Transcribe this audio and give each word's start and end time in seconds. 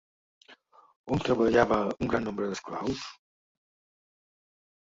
On 1.15 1.21
treballava 1.27 1.77
un 1.99 2.11
gran 2.15 2.27
nombre 2.29 2.49
d'esclaus? 2.55 3.07